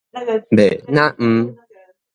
[0.49, 1.55] 欲若毋